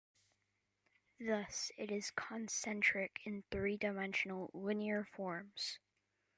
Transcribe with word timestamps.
Thus, 1.19 1.71
it 1.77 1.91
is 1.91 2.09
concentric 2.09 3.19
in 3.23 3.43
three-dimensional, 3.51 4.49
linear 4.51 5.03
forms. 5.05 5.77